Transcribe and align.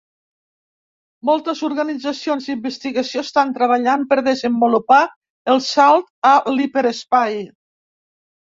Moltes 1.29 1.59
organitzacions 1.67 2.47
d'investigació 2.51 3.25
estan 3.27 3.53
treballant 3.59 4.07
per 4.15 4.19
desenvolupar 4.31 5.01
el 5.55 5.63
salt 5.69 6.11
a 6.31 6.33
l'hiperespai. 6.57 7.39